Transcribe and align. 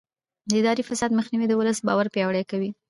د 0.49 0.51
اداري 0.61 0.83
فساد 0.89 1.11
مخنیوی 1.19 1.47
د 1.49 1.53
ولس 1.59 1.77
باور 1.87 2.07
پیاوړی 2.13 2.43
کوي. 2.51 2.69